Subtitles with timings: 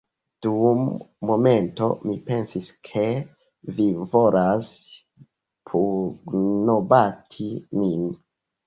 [0.43, 0.79] Dum
[1.29, 3.05] momento, mi pensis, ke
[3.77, 4.75] vi volas
[5.73, 8.15] pugnobati min